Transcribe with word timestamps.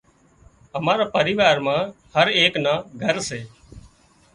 امارا 0.77 1.05
پريوار 1.15 1.55
مان 1.65 1.81
هرايڪ 2.13 2.53
نا 2.65 2.73
گھر 3.01 3.15
سي 3.27 3.39